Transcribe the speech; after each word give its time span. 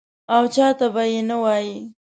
او 0.33 0.41
چا 0.55 0.67
ته 0.79 0.85
به 0.93 1.03
یې 1.11 1.21
نه 1.29 1.35
وایې. 1.43 1.75